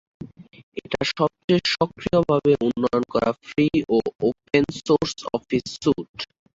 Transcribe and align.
এটা 0.77 0.99
সবচেয়ে 1.11 1.61
সক্রিয়ভাবে 1.73 2.51
উন্নয়ন 2.67 3.03
করা 3.13 3.29
ফ্রি 3.43 3.65
ও 3.89 3.97
ওপেন 4.27 4.63
সোর্স 4.79 5.15
অফিস 5.35 5.63
স্যুট। 5.75 6.13